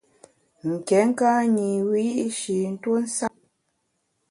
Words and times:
Nké 0.71 0.99
ka 1.17 1.31
nyi 1.53 1.69
wiyi’shi 1.89 2.57
ntuo 2.73 2.97
nsap. 3.05 3.33